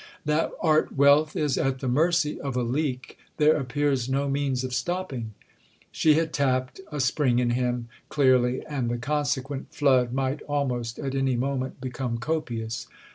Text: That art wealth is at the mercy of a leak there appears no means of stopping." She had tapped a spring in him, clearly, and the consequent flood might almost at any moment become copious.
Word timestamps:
That 0.25 0.49
art 0.61 0.97
wealth 0.97 1.35
is 1.35 1.59
at 1.59 1.77
the 1.77 1.87
mercy 1.87 2.41
of 2.41 2.55
a 2.57 2.63
leak 2.63 3.19
there 3.37 3.55
appears 3.55 4.09
no 4.09 4.27
means 4.27 4.63
of 4.63 4.73
stopping." 4.73 5.35
She 5.91 6.15
had 6.15 6.33
tapped 6.33 6.81
a 6.91 6.99
spring 6.99 7.37
in 7.37 7.51
him, 7.51 7.87
clearly, 8.09 8.65
and 8.65 8.89
the 8.89 8.97
consequent 8.97 9.71
flood 9.75 10.11
might 10.11 10.41
almost 10.49 10.97
at 10.97 11.13
any 11.13 11.35
moment 11.35 11.79
become 11.79 12.17
copious. 12.17 12.87